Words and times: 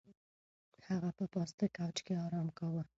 هغه 0.87 1.09
په 1.17 1.25
پاسته 1.33 1.65
کوچ 1.75 1.97
کې 2.05 2.13
ارام 2.25 2.47
کاوه. 2.57 2.81